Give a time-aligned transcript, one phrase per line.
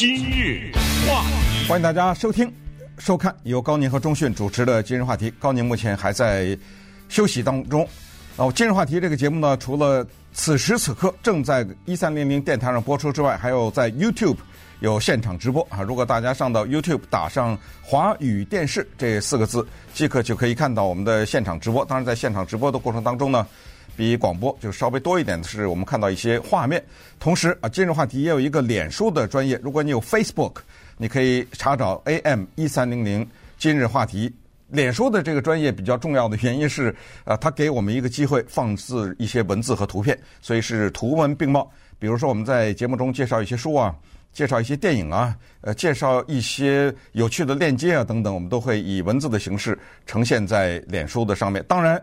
[0.00, 0.72] 今日
[1.06, 1.22] 话
[1.52, 2.50] 题，欢迎大家收听、
[2.96, 5.30] 收看由高宁和钟讯主持的《今日话题》。
[5.38, 6.58] 高宁目前还在
[7.10, 7.80] 休息当中。
[8.34, 14.38] 然后《今日话题》这个节目呢，除了此时此刻正在一三零零电台上播出之外，还有在 YouTube
[14.78, 15.82] 有现场直播啊。
[15.82, 21.84] 如果大家上到 YouTube 打上“华语电视”这四个字，即刻就可以看到我们的现场直播。
[21.84, 23.46] 当然，在现场直播的过程当中呢，
[24.00, 26.82] 比广播就稍微多一点的是，我们看到一些画面。
[27.18, 30.54] 同时啊，今日话题也有一个脸书的专业，如果你有 Facebook，
[30.96, 34.34] 你可以查找 AM 一三零零今日话题。
[34.68, 41.70] 脸书的这个专业比较重要的原因是，呃，它给我们一个机会放置一些文字和图片，所以是图文并茂。
[41.98, 43.94] 比如说我们在节目中介绍一些书啊，
[44.32, 51.62] 介绍一些电影啊，呃，介绍一些有趣的链接啊等等，我们都会以文字的形式呈现在脸书的上面。
[51.68, 52.02] 当然。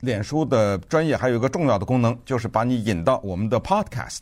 [0.00, 4.20] 脸书的专业还有一个重要的功能，就是把你引到我们的 Podcast，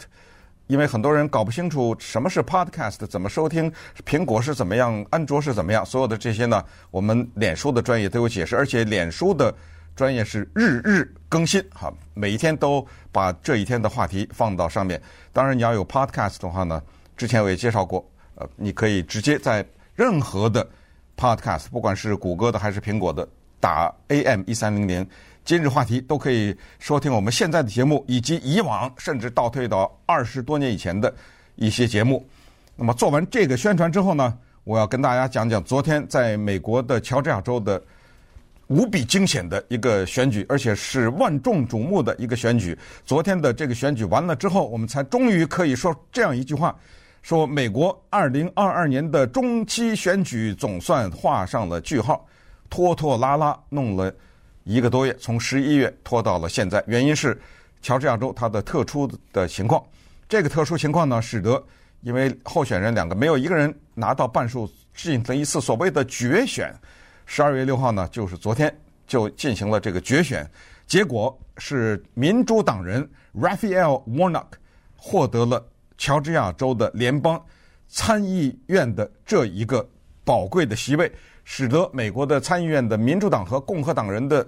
[0.68, 3.70] 因为很多人搞不清楚什么是 Podcast，怎么收听，
[4.06, 9.52] 苹果是怎么样，安卓是怎么样，所有的这些呢，我们脸书的专业都有解释，而且脸书的
[9.96, 15.00] 专业是日日更新，哈，每一天都把这一天的话题放到上面。
[15.32, 16.80] 当然，你要有 Podcast 的话呢，
[17.16, 20.66] 之前我也介绍过，呃，你可以直接在任何的
[21.16, 23.28] Podcast，不管是谷歌的还是苹果的，
[23.60, 25.06] 打 AM 一三零零。
[25.44, 31.14] 今日话题都可以收听我们现在的节目，以及以往甚至倒退到二十多年以前的
[31.56, 32.26] 一些节目。
[32.74, 37.80] 那么做完这个宣传之后呢，我要跟大家讲讲昨天在美国的乔治亚州的
[38.68, 42.76] 无比惊险的一个选举，而且是万众瞩目的一个选举。
[43.04, 46.74] 昨天的这个选举完了之后，我们才终于可以说这样一句话：
[47.20, 52.26] 说美国二零二二年的中期选举总算画上了句号，
[52.70, 54.10] 拖拖拉拉弄了。
[54.64, 57.38] 一个多月，从十一月拖到了现在，原因是
[57.82, 59.82] 乔治亚州它的特殊的情况。
[60.26, 61.62] 这个特殊情况呢，使得
[62.00, 66.74] 因为候选人两个没有一个人拿到半数，进行了一次所谓的决选。
[67.26, 68.74] 十二月六号呢，就是昨天
[69.06, 70.50] 就进行了这个决选，
[70.86, 74.46] 结果是民主党人 Raphael Warnock
[74.96, 75.62] 获得了
[75.98, 77.42] 乔治亚州的联邦
[77.88, 79.86] 参议院的这一个
[80.24, 81.12] 宝贵的席位。
[81.44, 84.46] 使得美国的参议院的民主党和共和党人的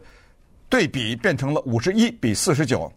[0.68, 2.90] 对比变成了五十一比四十九。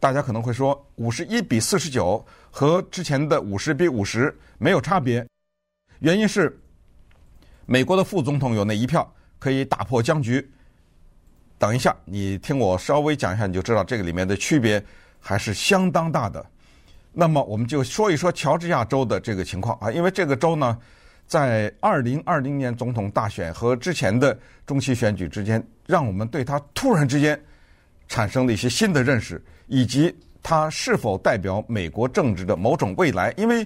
[0.00, 5.26] 大家可能会说，五十一比四十九和之前的五十比五十没有差别。
[5.98, 6.56] 原因是
[7.66, 10.48] 美国的副总统有那一票可以打破僵局。
[11.58, 14.80] 等一下，你听我稍微讲一下，你就知道这个里面的区别
[15.18, 16.46] 还是相当大的。
[17.12, 20.78] 那么，我们就说一说乔治亚州的这个情况啊，因为这个州呢。
[21.28, 27.38] 在二零二零年总统大选和之前的中期选举之间，让我们对他突然之间
[28.08, 30.12] 产生了一些新的认识，以及
[30.42, 33.30] 他是否代表美国政治的某种未来。
[33.36, 33.64] 因为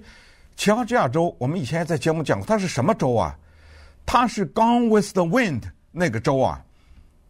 [0.57, 3.39] 乔治亚州，我们以前也在节目讲过，它是什么州啊？
[4.05, 5.61] 它是《Gone with the Wind》
[5.93, 6.61] 那个州啊，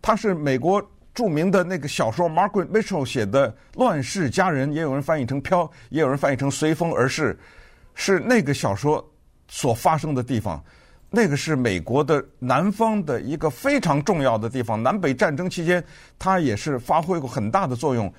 [0.00, 0.82] 它是美国
[1.12, 7.38] 著名的那个小说 Margaret Mitchell 写的《乱世佳人》，也有人翻译成“飘”，也有人翻译成“随风而逝”，
[7.94, 9.06] 是那个小说。
[9.54, 10.64] 所发生的地方，
[11.10, 14.82] 那个是美国的南方的一个非常重要的地方。
[14.82, 15.84] 南北战争期间，
[16.18, 18.10] 它也是发挥过很大的作用。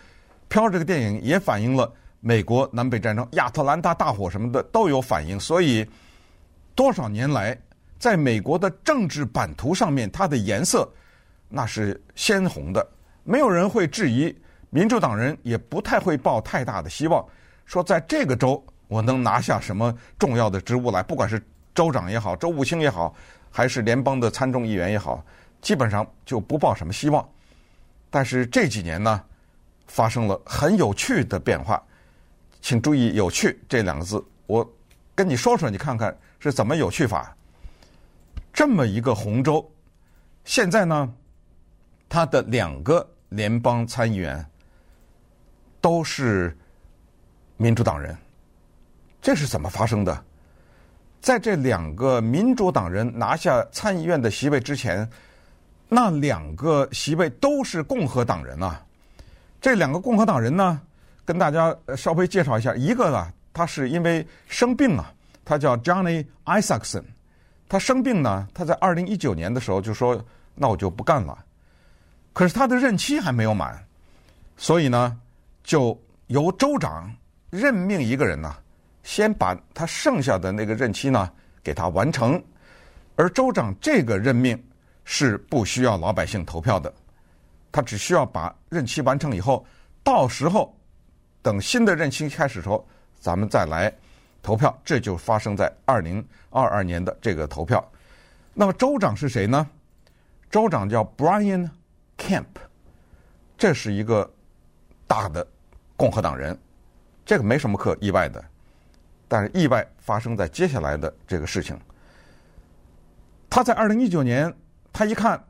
[0.47, 5.39] 飘这个电影也反映了美国南北战争、亚特兰大大火什么的都有反映。
[5.39, 5.83] 所以，
[6.75, 7.59] 多少年来，
[7.97, 10.87] 在美国的政治版图上面，它的颜色
[11.49, 12.87] 那是鲜红的。
[13.23, 14.31] 没有人会质疑，
[14.69, 17.25] 民主党人也不太会抱太大的希望，
[17.65, 18.63] 说在这个州。
[18.93, 21.01] 我能拿下什么重要的职务来？
[21.01, 21.41] 不管是
[21.73, 23.11] 州长也好，州务卿也好，
[23.49, 25.25] 还是联邦的参众议员也好，
[25.63, 27.27] 基本上就不抱什么希望。
[28.11, 29.23] 但是这几年呢，
[29.87, 31.83] 发生了很有趣的变化，
[32.61, 34.71] 请注意“有趣”这两个字，我
[35.15, 37.35] 跟你说说，你看看是怎么有趣法。
[38.53, 39.67] 这么一个红州，
[40.45, 41.11] 现在呢，
[42.07, 44.45] 他的两个联邦参议员
[45.81, 46.55] 都是
[47.57, 48.15] 民主党人。
[49.23, 50.21] 这是怎么发生的？
[51.21, 55.09] 在这两个民主党人拿下参议院的席位之前，
[55.87, 58.85] 那两个席位都是共和党人啊。
[59.61, 60.81] 这两个共和党人呢，
[61.23, 62.75] 跟大家稍微介绍一下。
[62.75, 65.09] 一个呢，他是因为生病啊，
[65.45, 67.05] 他叫 Johnny Isakson。
[67.69, 70.21] 他生病呢，他在二零一九年的时候就说
[70.53, 71.45] ：“那我就不干了。”
[72.33, 73.81] 可是他的任期还没有满，
[74.57, 75.17] 所以呢，
[75.63, 75.97] 就
[76.27, 77.09] 由州长
[77.49, 78.53] 任命一个人呢。
[79.03, 81.29] 先把他剩下的那个任期呢，
[81.61, 82.41] 给他完成，
[83.15, 84.61] 而州长这个任命
[85.03, 86.91] 是不需要老百姓投票的，
[87.71, 89.65] 他只需要把任期完成以后，
[90.03, 90.75] 到时候
[91.41, 92.87] 等新的任期开始的时候，
[93.19, 93.93] 咱们再来
[94.41, 97.85] 投票，这就发生在二零二二年的这个投票。
[98.53, 99.67] 那么州长是谁呢？
[100.49, 101.69] 州长叫 Brian
[102.17, 102.45] Kemp，
[103.57, 104.31] 这是一个
[105.07, 105.45] 大的
[105.97, 106.57] 共和党人，
[107.25, 108.43] 这个没什么可意外的。
[109.33, 111.75] 但是意外发生在接下来的这个事情。
[113.49, 114.53] 他在二零一九年，
[114.91, 115.43] 他一看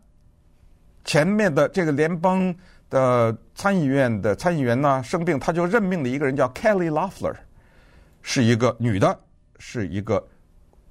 [1.03, 2.55] 前面的这个联邦
[2.89, 7.35] 的参议院的参议员呢生病，他就任命了一个人叫 Kelly loffler
[8.21, 9.19] 是一个女的，
[9.59, 10.25] 是一个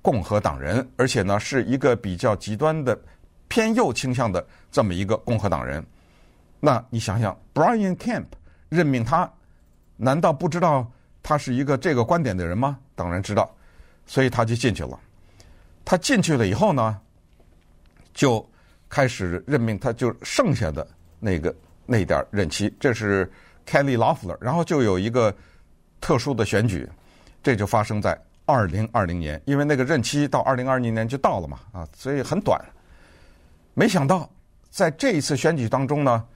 [0.03, 3.01] 共和党人，而且呢是一个比较极端的
[3.49, 5.83] 偏右倾向的这么一个共和党人。
[6.61, 8.27] 那你想想，Brian Kemp
[8.69, 9.33] 任命他，
[9.97, 10.93] 难道不知道？
[11.23, 12.79] 他是一个这个观点的人吗？
[12.95, 13.49] 当然知道，
[14.07, 14.99] 所以他就进去了。
[15.85, 17.01] 他进去了以后呢，
[18.13, 18.45] 就
[18.89, 20.87] 开始任命他，就剩下的
[21.21, 21.55] 那个
[21.87, 23.31] 那点任期，这是
[23.67, 24.37] Kelly Loeffler。
[24.41, 25.33] 然后就有一个
[26.01, 26.89] 特殊的选举，
[27.43, 32.61] 这就发生在二零二零年，因为那个任期到二零二零年就到了嘛，啊，所以很短。
[33.75, 34.29] 没想到
[34.71, 36.27] 在这一次选举当中呢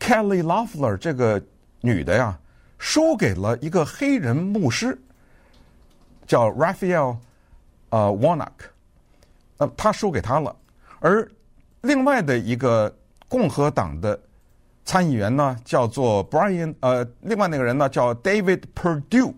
[0.00, 1.40] ，Kelly Loeffler 这个
[1.80, 2.36] 女的呀。
[2.80, 4.98] 输给了一个黑人牧师，
[6.26, 7.18] 叫 Raphael
[7.90, 8.70] 呃 Warnock，
[9.58, 10.56] 那他输给他了。
[10.98, 11.30] 而
[11.82, 12.96] 另外的一个
[13.28, 14.18] 共和党的
[14.86, 19.34] 参议员呢，叫做 Brian 呃，另外那个人呢叫 David Perdue，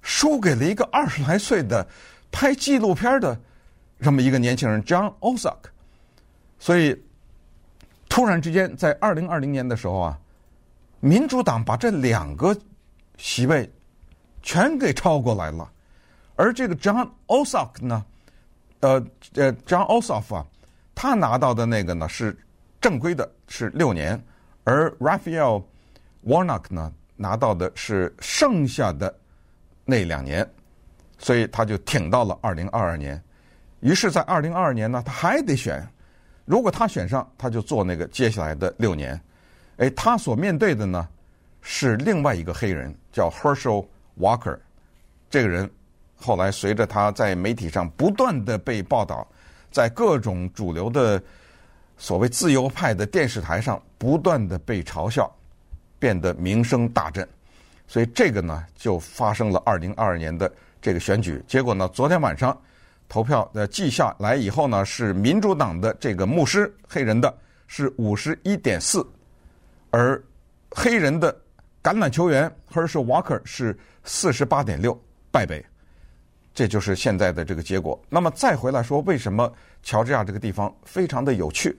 [0.00, 1.84] 输给了一个二十来岁的
[2.30, 3.36] 拍纪录片的
[4.00, 5.56] 这么一个年轻人 John Ossoff。
[6.60, 6.96] 所以
[8.08, 10.16] 突然之间，在二零二零年的时候啊。
[11.04, 12.56] 民主党把这两个
[13.18, 13.68] 席位
[14.40, 15.68] 全给超过来了，
[16.36, 18.04] 而这个 John Ossoff 呢，
[18.78, 19.04] 呃
[19.34, 20.46] 呃，John Ossoff 啊，
[20.94, 22.38] 他拿到的那个呢是
[22.80, 24.22] 正规的，是六年，
[24.62, 25.64] 而 Raphael
[26.24, 29.12] Warnock 呢拿到的是剩下的
[29.84, 30.48] 那两年，
[31.18, 33.20] 所以他就挺到了二零二二年。
[33.80, 35.84] 于是，在二零二二年呢，他还得选，
[36.44, 39.20] 如果他选上，他就做那个接下来的六年。
[39.78, 41.08] 哎，他所面对的呢
[41.60, 43.86] 是另外一个黑人，叫 Herschel
[44.18, 44.58] Walker。
[45.30, 45.68] 这个人
[46.16, 49.26] 后来随着他在媒体上不断的被报道，
[49.70, 51.22] 在各种主流的
[51.96, 55.34] 所谓自由派的电视台上不断的被嘲笑，
[55.98, 57.26] 变得名声大振。
[57.88, 61.42] 所以这个呢，就发生了二零二二年的这个选举。
[61.46, 62.56] 结果呢，昨天晚上
[63.08, 67.34] 投票的记下来以后呢，是民主党的这个牧师，黑人的
[67.66, 69.06] 是五十一点四。
[69.92, 70.20] 而
[70.70, 71.30] 黑人的
[71.82, 74.98] 橄榄球员 Herschel Walker 是四十八点六
[75.30, 75.64] 败北，
[76.54, 78.02] 这就是现在的这个结果。
[78.08, 79.52] 那么再回来说，为什么
[79.82, 81.76] 乔治亚这个地方非常的有趣？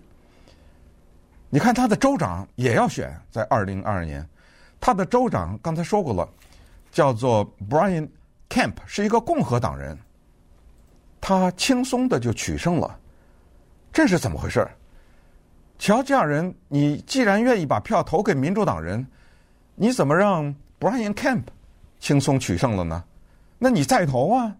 [1.49, 4.27] 你看他的州长也要选，在二零二二年，
[4.79, 6.29] 他的州长刚才说过了，
[6.91, 8.07] 叫做 Brian
[8.49, 9.97] Kemp，是一个共和党人，
[11.19, 12.99] 他轻松的就取胜了，
[13.91, 14.67] 这是怎么回事？
[15.79, 19.05] 乔治亚人，你既然愿意把票投给民主党人，
[19.75, 21.43] 你怎么让 Brian Kemp
[21.99, 23.03] 轻松取胜了呢？
[23.57, 24.55] 那你再投啊，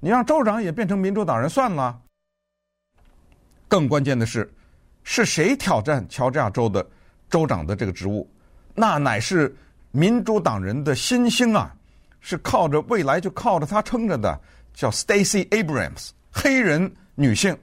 [0.00, 1.98] 你让州长也变成民主党人算了。
[3.68, 4.52] 更关键的是，
[5.02, 6.86] 是谁挑战乔治亚州的
[7.30, 8.28] 州长的这个职务？
[8.74, 9.54] 那乃是
[9.90, 11.74] 民主党人的新星啊，
[12.20, 14.38] 是靠着未来就靠着他撑着的，
[14.74, 17.56] 叫 Stacey Abrams，黑人女性。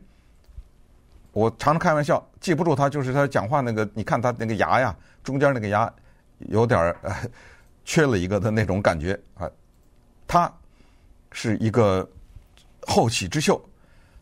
[1.33, 5.91] 我常常开玩笑，记不住他，就是他讲话那个，你看他那个牙呀，中间那个牙
[6.37, 7.13] 有点儿呃
[7.83, 9.49] 缺了一个的那种感觉啊。
[10.27, 10.51] 他
[11.31, 12.07] 是一个
[12.87, 13.59] 后起之秀，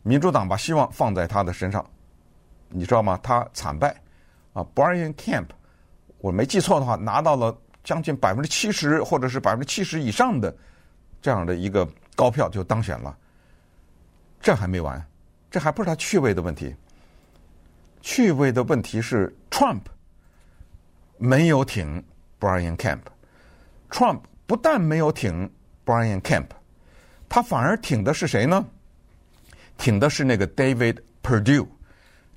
[0.03, 1.85] 民主党把希望放在他的身上，
[2.69, 3.19] 你知道吗？
[3.21, 3.93] 他惨败
[4.53, 5.47] 啊，Brian Kemp，
[6.19, 10.55] 我没记错的话，拿到了将近百分之七十或者是百分之七十以上的
[11.21, 13.17] 这样的一个高票就当选了。
[14.41, 15.05] 这还没完，
[15.49, 16.73] 这还不是他趣味的问题。
[18.01, 19.81] 趣味的问题是，Trump
[21.17, 22.03] 没有挺
[22.39, 25.49] Brian Kemp，Trump 不但没有挺
[25.85, 26.47] Brian Kemp，
[27.29, 28.65] 他反而挺的是谁呢？
[29.77, 31.67] 挺的是那个 David Perdue，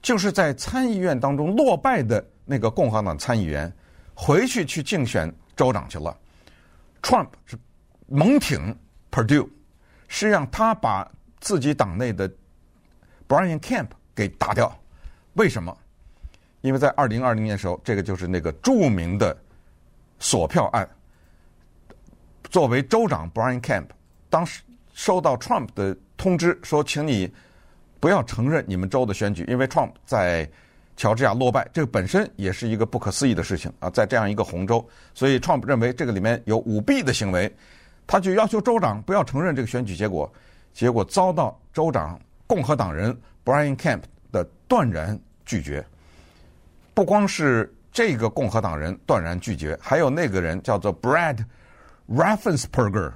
[0.01, 3.73] 就是在参议院当中落败的那个共和党参议员，
[4.15, 6.17] 回去去竞选州长去了。
[7.03, 7.59] Trump 是
[8.07, 8.75] 猛挺
[9.11, 9.49] Perdue，
[10.09, 12.31] 是让他把自己党内的
[13.27, 14.75] Brian Kemp 给打掉。
[15.35, 15.77] 为什么？
[16.63, 19.37] 因为在二零二零年的时候，这个就是那个著名的
[20.19, 20.89] 索票案。
[22.51, 23.87] 作为州长 Brian Kemp，
[24.31, 24.63] 当时
[24.93, 27.33] 收到 Trump 的通知说，请你
[28.01, 30.49] 不要承认你们州的选举，因为 Trump 在
[30.97, 37.53] 乔治亚落败，这个本身也是一个不可思议的事情啊，在这样一个红州，所以 Trump 认为这个里面有舞弊的行为。
[38.07, 40.33] 他就要求州长不要承认这个选举结果，
[40.73, 44.03] 结果遭到州长共和党人 Brian Kemp
[44.69, 45.85] 断然拒绝。
[46.93, 51.45] 不光是这个共和党人断然拒绝，还有那个人叫做 Brad
[52.09, 53.13] Raffensperger，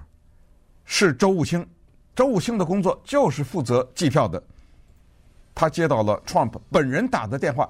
[0.84, 1.66] 是周务卿。
[2.14, 4.42] 周务卿的工作就是负责计票的。
[5.54, 7.68] 他接到了 Trump 本人打的电话，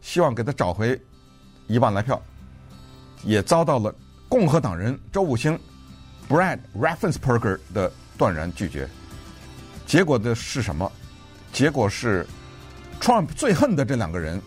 [0.00, 1.00] 希望给他找回
[1.66, 2.20] 一万来票，
[3.24, 3.94] 也遭到了
[4.28, 5.58] 共和党人周务卿
[6.28, 8.88] Brad Raffensperger 的断然拒绝。
[9.86, 10.90] 结果的是什么？
[11.52, 12.24] 结果是
[13.00, 14.40] Trump 最恨的这两个人。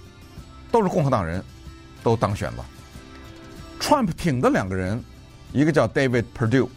[0.71, 1.39] 都是共和党人，
[2.01, 2.65] 都当选了。
[3.79, 4.99] Trump 挺的两个人，
[5.51, 6.67] 一个叫 David Perdue，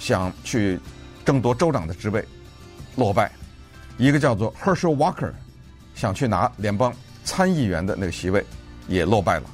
[0.00, 0.80] 想去
[1.24, 2.26] 争夺州长的职位，
[2.96, 3.28] 落败；
[3.96, 5.30] 一个叫做 Herschel Walker，
[5.94, 6.92] 想去拿联邦
[7.24, 8.44] 参议员的那个席位，
[8.88, 9.44] 也落败了。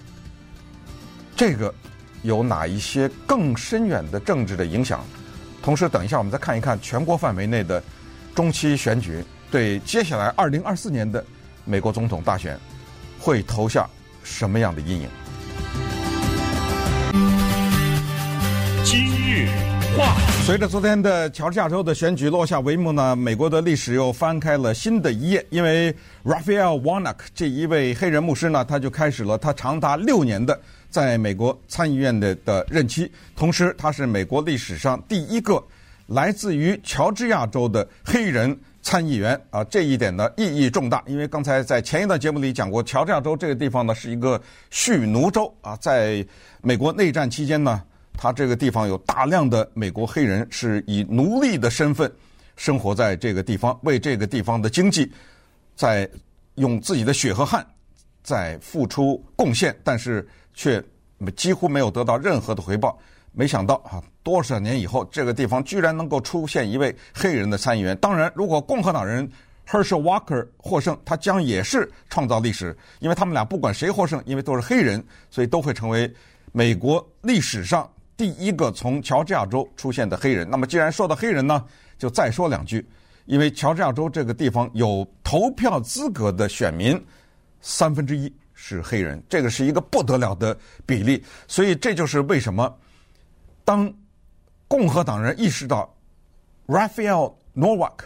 [1.37, 1.75] 这个
[2.23, 5.05] 有哪一些更深远的政治的影响？
[5.61, 7.83] 同时，等一下我们再看一看全国范围内的
[8.35, 11.23] 中期选举，对接下来二零二四年的
[11.71, 12.59] 美国总统大选。
[13.23, 13.87] 会投下
[14.25, 15.09] 什么样的阴影？
[18.83, 19.47] 今日
[19.95, 25.47] 话题，随着昨天的乔治亚州的选举落下帷幕呢，美国的历史又翻开了新的一页。
[25.51, 30.59] 因为 Raphael Warnock 这一位黑人牧师呢，他就开始了他长达六年的
[30.89, 35.63] 在美国参议院的的任期，同时他是美国历史上第一个
[36.07, 38.59] 来自于乔治亚州的黑人。
[38.83, 46.27] 参议员啊，这一点呢意义重大，因为刚才在前一段节目里讲过，乔治亚州这个地方呢是一个蓄奴州啊，在
[46.63, 47.83] 美国内战期间呢，
[48.15, 52.11] 它这个地方有大量的美国黑人是以奴隶的身份
[52.57, 55.11] 生活在这个地方，为这个地方的经济
[55.77, 56.09] 在
[56.55, 57.67] 用自己的血和汗
[58.23, 60.83] 在付出贡献，但是却
[61.37, 62.99] 几乎没有得到任何的回报。
[63.33, 67.97] 没想到啊，多少年以后，这个地方居然能够出现一位黑人的参议员。
[67.99, 69.29] 当然，如果共和党人
[69.69, 76.13] Herschel Walker 获胜，他将也是创造历史，因为他们俩不管谁获胜，因为都是黑人，所以都会成为
[76.51, 80.49] 美国历史上第一个从乔治亚州出现的黑人。
[80.51, 81.65] 那么，既然说到黑人呢，
[81.97, 82.85] 就再说两句，
[83.27, 87.01] 因为乔治亚州这个地方有投票资格的选民
[87.61, 92.77] 三分之一是黑人，这个是一个不得了的比例，所以这就是为什么。
[93.65, 93.93] 当
[94.67, 95.93] 共和党人意识到
[96.67, 97.99] Raphael Warnock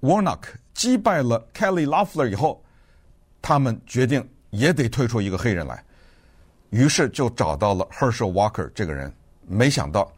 [0.00, 0.40] Warnock
[0.72, 2.64] 击败了 Kelly l o f f l e r 以后，
[3.42, 5.84] 他们决定也得推出一个黑人来，
[6.70, 9.12] 于是就找到了 Herschel Walker 这个人。
[9.46, 10.10] 没想到，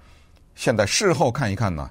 [0.54, 1.90] 现在事后看一看呢，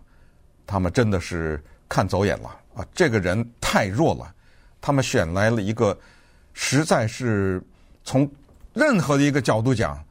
[0.66, 2.86] 他们真的是看走眼了啊！
[2.94, 4.34] 这个人太弱了，
[4.80, 5.98] 他们选来了一个
[6.54, 7.62] 实在是
[8.04, 8.30] 从
[8.74, 10.02] 任何的一个角度讲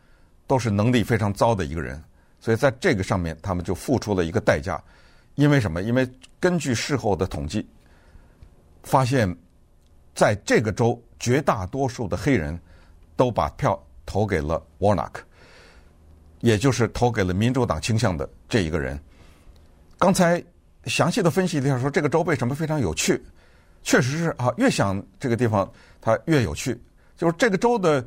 [0.46, 2.02] 都是能力非常糟的一个人。
[2.40, 4.82] 所以在这个上面，他们就付出了一个代价，
[5.34, 5.82] 因为什么？
[5.82, 7.68] 因为根据事后的统计，
[8.82, 9.36] 发现，
[10.14, 12.58] 在这个州绝大多数的黑人
[13.14, 15.16] 都把票投给了 Warnock，
[16.40, 18.98] 也就是投给了民主党倾向的这一个人。
[19.98, 20.42] 刚才
[20.86, 23.22] 详细的分析了一下，说这个州为什么非常有趣，
[23.82, 25.70] 确实是啊，越想这个地方
[26.00, 26.80] 它越有趣，
[27.18, 28.02] 就是这个州的。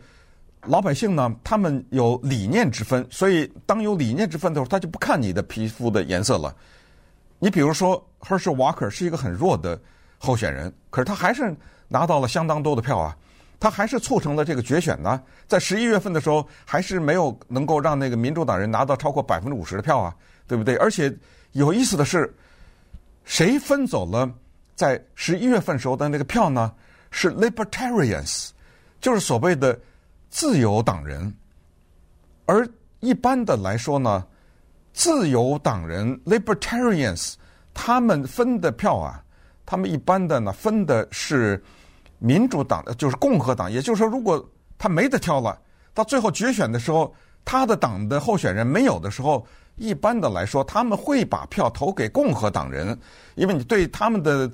[0.66, 6.56] 老百姓呢，他们有理念之分，所以当有理念之分的时候，他就不看你的皮肤的颜色了。
[7.38, 9.78] 你比如说，Herschel Walker 是一个很弱的
[10.18, 11.54] 候选人，可是他还是
[11.90, 13.18] 拿到了相当多的票啊，
[13.60, 15.22] 他还是促成了这个决选呢。
[15.48, 20.16] 在十一月份的时候，还是没有能够让那个民主党人拿到超过百分之五十的票啊，
[20.48, 20.78] 对不对？
[20.78, 21.14] 而且
[21.52, 22.34] 有意思的是，
[23.26, 24.32] 谁分走了
[24.76, 26.74] 在十一月份时候的那个票呢？
[27.12, 28.52] 是 Libertarians，
[29.02, 29.78] 就是所谓的。
[30.34, 31.32] 自由党人，
[32.48, 32.68] 而
[33.02, 34.26] 一般的来说呢，
[34.92, 37.36] 自由党人 （Libertarians）
[37.72, 39.24] 他们分的票啊，
[39.64, 41.64] 他们一般的呢分的是
[42.18, 43.72] 民主党的，就是共和党。
[43.72, 44.44] 也就是说，如果
[44.76, 45.56] 他没得挑了，
[45.94, 47.14] 到最后决选的时候，
[47.46, 53.00] 他的党的候选人没有的时候，一般的来说，他们会把票投给共和党人，
[53.36, 54.52] 因为你对他们的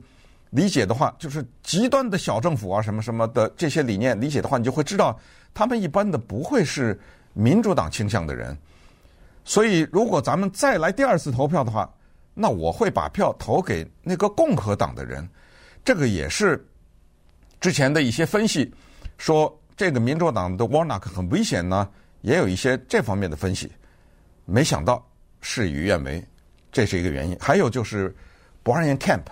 [0.49, 5.17] 理解的话，就是极端的小政府啊，什么什么的这些理念理解的话，你就会知道。
[5.53, 6.99] 他们一般的不会是
[7.33, 8.57] 民主党倾向的人，
[9.45, 11.89] 所以如果咱们再来第二次投票的话，
[12.33, 15.27] 那我会把票投给那个共和党的人。
[15.83, 16.65] 这个也是
[17.59, 18.73] 之前的一些分析
[19.17, 21.89] 说，这个民主党的 Warnock 很危险呢，
[22.21, 23.71] 也有一些这方面的分析。
[24.45, 25.05] 没想到
[25.41, 26.25] 事与愿违，
[26.71, 27.37] 这是一个原因。
[27.39, 28.15] 还有就是
[28.63, 29.23] Brian Kemp，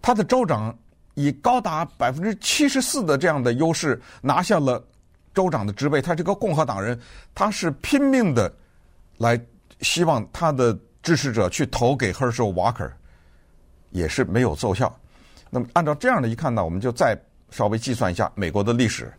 [0.00, 0.76] 他的州长
[1.14, 4.84] 以高达百分之七十四的这样的优势拿下了。
[5.34, 6.98] 州长的职位，他这个共和党人，
[7.34, 8.52] 他是拼命的
[9.18, 9.40] 来
[9.80, 12.90] 希望他的支持者去投给 Herschel Walker，
[13.90, 14.94] 也是没有奏效。
[15.48, 17.18] 那么按照这样的一看呢，我们就再
[17.50, 19.12] 稍微计算一下美国的历史。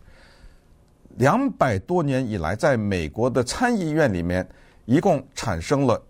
[1.16, 4.48] 两百多年以来，在美国的参议院里面，
[4.86, 6.02] 一共产生了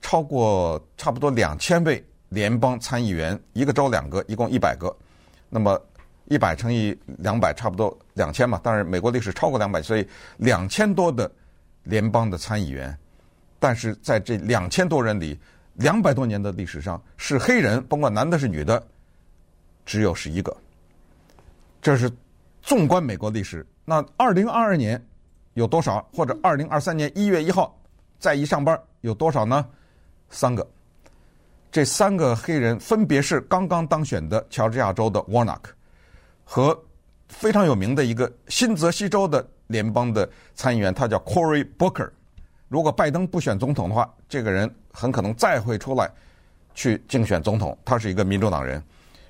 [0.00, 4.92] 超过差不多两千位联邦参议员，一个州两个，一共一百个。
[5.48, 5.80] 那么
[6.24, 8.60] 一百乘以两百，差不多两千嘛。
[8.62, 11.30] 当然，美国历史超过两百，所以两千多的
[11.82, 12.96] 联邦的参议员。
[13.58, 15.38] 但是在这两千多人里，
[15.74, 18.82] 两百多年的历史上，是黑人，甭管男的是女的，
[19.86, 20.54] 只有十一个。
[21.80, 22.10] 这是
[22.62, 23.66] 纵观美国历史。
[23.84, 25.02] 那二零二二年
[25.54, 26.06] 有多少？
[26.12, 27.74] 或者二零二三年一月一号
[28.18, 29.66] 再一上班有多少呢？
[30.28, 30.66] 三个。
[31.72, 35.70] 这三个黑人分别是刚刚当选的乔治亚州的 Warnock
[36.44, 36.76] 和
[37.30, 42.10] 非常有名的一个新泽西州的联邦的参议员，他叫 Cory Booker。
[42.68, 46.10] 如果拜登不选总统的话，这个人很可能再会出来
[46.74, 47.76] 去竞选总统。
[47.84, 48.82] 他是一个民主党人。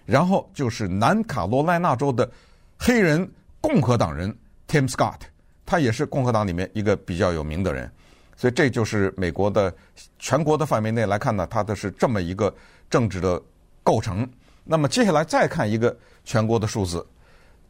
[0.07, 2.28] 然后就是南卡罗来纳州的
[2.76, 3.30] 黑人
[3.61, 4.35] 共和党人
[4.66, 5.21] Tim Scott，
[5.64, 7.88] 他也是共和党里面一个比较有名的人。
[8.37, 9.73] 所以这就是美国的
[10.19, 12.52] 全国的范围内来看呢，它的是这么一个
[12.88, 13.40] 政治的
[13.85, 14.28] 构成。
[14.64, 17.07] 那么接下来再看一个全国的数字，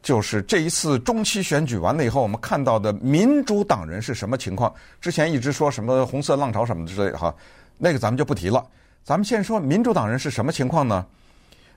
[0.01, 4.73] 就是这一次中期选举完了以后，我们看到的民主党人是什么情况？
[4.99, 7.33] 之前一直说什么红色浪潮什么之类的哈，
[7.77, 8.65] 那个咱们就不提了。
[9.03, 11.05] 咱们先说民主党人是什么情况呢？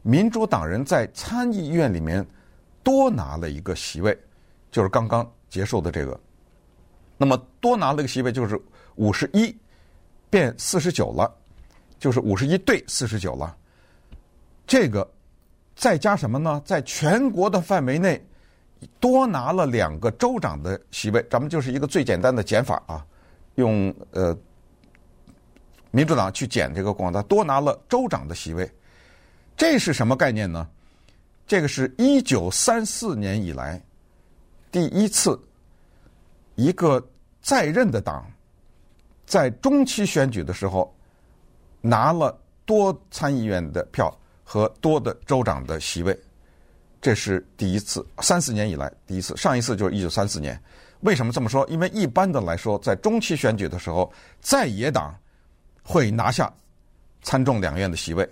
[0.02, 2.26] 民主党人在参议院里面
[2.82, 4.16] 多拿了一个席位，
[4.70, 6.18] 就是刚刚结束的这个。
[7.16, 8.60] 那么多拿了一个席位就是。
[8.96, 9.52] 五十一
[10.30, 11.28] 变四十九了，
[11.98, 13.56] 就是五十一对四十九了。
[14.68, 15.04] 这个
[15.74, 16.62] 再加什么呢？
[16.64, 18.24] 在全国的范围内
[19.00, 23.04] 多拿了两个州长的席位，咱们就是一个最简单的减法啊，
[23.56, 24.36] 用呃
[25.90, 28.70] 民主党去减这个共和党，多拿了州长的席位。
[29.56, 30.68] 这是什么概念呢？
[31.46, 33.80] 这个是一九三四年以来
[34.72, 35.38] 第一次
[36.54, 37.06] 一个
[37.40, 38.24] 在任的党。
[39.26, 40.94] 在中期选举的时候，
[41.80, 46.16] 拿了多参议员的票和多的州长的席位，
[47.00, 49.36] 这是第一次，三四年以来第一次。
[49.36, 50.60] 上一次就是一九三四年。
[51.00, 51.66] 为什么这么说？
[51.68, 55.14] 因为一般的来说，在中期选举的时候，在野党
[55.82, 56.50] 会拿下
[57.22, 58.26] 参众两院的席位，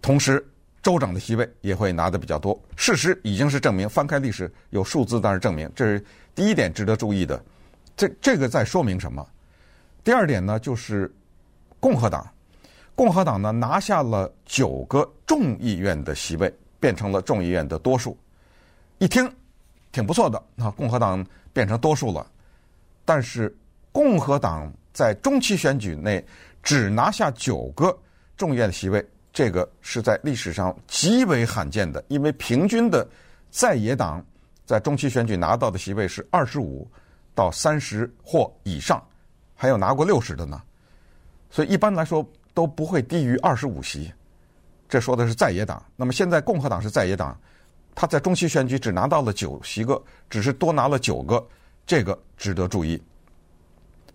[0.00, 0.42] 同时
[0.82, 2.58] 州长的席位也会拿的比较多。
[2.76, 6.02] 事实已经是证明，翻开历史有数字，但是证明这是
[6.34, 7.42] 第一点值得注意的。
[7.96, 9.26] 这这个在说明什么？
[10.02, 11.12] 第二点呢，就是
[11.80, 12.26] 共和党，
[12.98, 18.18] 共和党呢拿下了九个众议院的席位，变成了众议院的多数。
[18.98, 19.32] 一听
[19.92, 22.28] 挺不错的，那共和党变成多数了。
[23.04, 23.56] 但是
[23.92, 26.26] 共和党在中期选举内
[26.60, 27.96] 只拿下九个
[28.36, 33.08] 众议院的席位，这个是在历史上极为罕见的，因为平均的
[33.48, 34.20] 在野党
[34.66, 36.84] 在中期选举拿到的席位是二十五
[37.32, 39.00] 到三十或以上。
[39.54, 40.60] 还有拿过六十的呢，
[41.48, 42.28] 所以一般来说
[42.58, 44.12] 都不会低于二十五席。
[44.88, 45.80] 这说的是在野党。
[45.94, 47.38] 那么现在共和党是在野党，
[47.94, 51.46] 他在中期选举只拿到了九席个，只是多拿了九个，
[51.86, 53.00] 这个值得注意。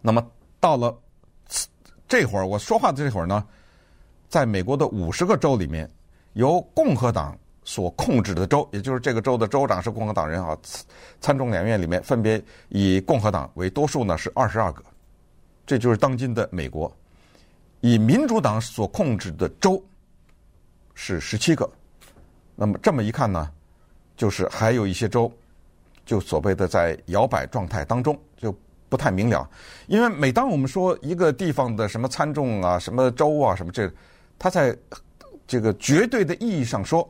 [0.02, 0.22] 那么
[0.60, 0.94] 到了
[2.06, 3.46] 这会儿我说话的这会儿呢，
[4.28, 5.90] 在美国的五十个州里面，
[6.34, 10.58] 由共和党所控制的州，也就是这个州的州长是共和党人啊，
[11.22, 14.84] 参众两院里面分别以共和党为多数呢，是二十二个。
[15.66, 16.94] 这就是当今的美国，
[17.86, 19.84] 以民主党所控制的州
[20.94, 21.70] 是十七个。
[22.56, 23.52] 那么这么一看呢，
[24.16, 25.30] 就是还有一些州，
[26.06, 28.56] 就所谓的在摇摆状态当中，就
[28.88, 29.46] 不太明了。
[29.88, 33.92] 因为每当我们说一个地方的什么参众啊、什么州啊、什么这，
[34.40, 34.74] 它在
[35.46, 37.08] 这个绝对的意义上说，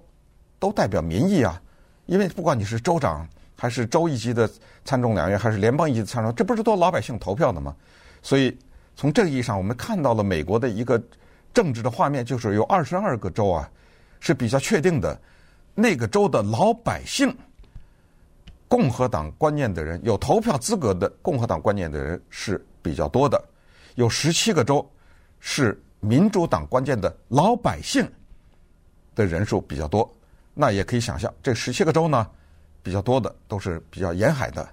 [0.57, 1.62] 都代表民意啊。
[2.07, 4.49] 因为不管你是州长，还是州一级的
[4.83, 7.75] 参众两院，还是联邦一级的参众，这不是都老百姓投票的吗？
[8.23, 8.57] 所以，
[8.95, 11.01] 从这个意义上，我们看到了美国的一个
[11.53, 13.69] 政治的画面，就是有二十二个州啊
[14.19, 15.19] 是比较确定的，
[15.75, 17.36] 那个州的老百姓，
[18.67, 23.43] 共和党观念的人，有投票资格的共和党观念的人是比较多的，
[23.95, 24.88] 有十七个州
[25.39, 28.10] 是民主党观念的老百姓
[29.15, 30.10] 的人数比较多。
[30.53, 32.27] 那也可以想象，这十七个州呢，
[32.84, 34.67] 比较多的都是比较沿海的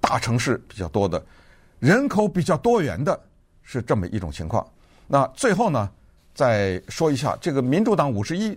[0.00, 1.20] 大城市比较多的。
[1.80, 3.20] 人口比较多元的
[3.64, 4.64] 是这么一种情况。
[5.08, 5.90] 那最后呢，
[6.34, 8.56] 再说一下这个民主党五十一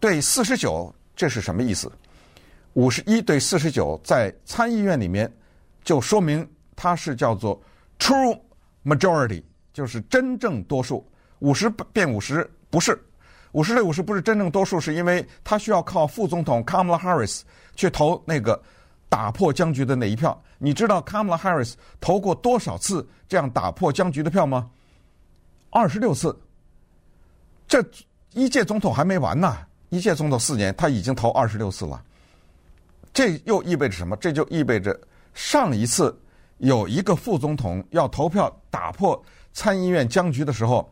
[0.00, 1.90] 对四十九，这是什么意思？
[2.74, 5.32] 五十一对四十九在参议院里面，
[5.82, 7.60] 就说明它是叫做
[7.98, 8.38] true
[8.84, 9.42] majority，
[9.72, 11.06] 就是真正多数，
[11.38, 13.00] 五十变五十不是，
[13.52, 17.40] 五十对五十不是真正多数，是因为他需要靠副总统 Kamala Harris
[17.74, 18.60] 去投那个
[19.08, 20.40] 打破僵局的那一票。
[20.58, 24.68] 你知道 Kamala Harris 投过多少次这样打破僵局的票吗？
[25.70, 26.36] 二十六次。
[27.68, 27.84] 这
[28.32, 29.56] 一届总统还没完呢，
[29.90, 32.02] 一届总统四年，他已经投二十六次了。
[33.12, 34.16] 这又意味着什么？
[34.16, 34.98] 这就意味着
[35.34, 36.16] 上一次
[36.58, 40.90] 有一个副总统要投票打破参议院僵局的时候，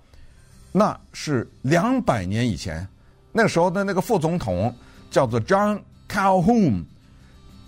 [0.73, 2.87] 那是两百年以前。
[3.33, 4.75] 那时候的那个副总统
[5.11, 6.85] 叫做 John Calhoun。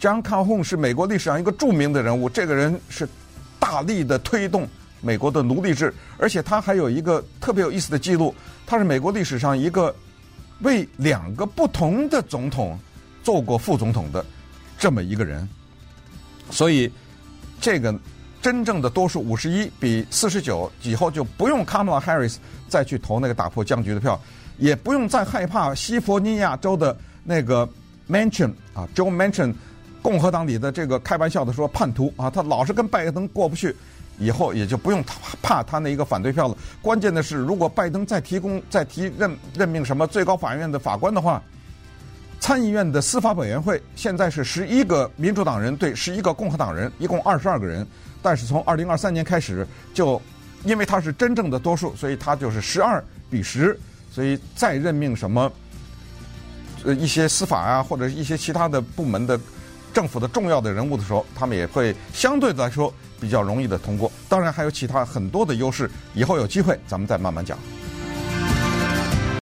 [0.00, 2.28] John Calhoun 是美国历史上一个著名的人物。
[2.28, 3.08] 这个人是
[3.58, 4.68] 大力的推动
[5.00, 8.34] 美国的奴隶制，而且他还有一个特别有意思的记录，
[8.66, 9.94] 他是美国历史上一个
[10.60, 12.78] 为两个不同的总统
[13.22, 14.24] 做过副总统的。
[14.78, 15.48] 这么一个人，
[16.52, 16.88] 所以
[17.60, 17.92] 这个
[18.40, 22.36] 真正的多数五十一比四十九，以后就不用 Kamala Harris
[22.68, 24.20] 再去投那个打破僵局的票，
[24.56, 27.68] 也不用再害怕西弗尼亚州的那个
[28.08, 29.52] Mansion 啊，Joe Mansion
[30.02, 33.74] 共和党里的这个开玩笑的说叛徒啊，他老是跟拜登过不去，
[34.18, 35.04] 以后也就不用
[35.42, 36.56] 怕他那一个反对票了。
[36.80, 41.42] 关键的是，如果拜登再提供再提任任命什么最高法院的法官的话。
[42.40, 47.84] 参议院的司法委员会现在是十一个民主党人对十一个共和党人，一共二十二个人。
[48.22, 50.22] 但是从二零二三年开始，就
[50.62, 53.78] 因为他是真正的多数，所以他就是十二比十。
[54.12, 55.50] 所以再任命什么
[56.84, 59.38] 呃一些司法啊，或者一些其他的部门的
[59.98, 64.08] 政府的重要的人物的时候，他们也会相对来说比较容易的通过。
[64.28, 67.58] 当然还有其他很多的优势，以后有机会咱们再慢慢讲。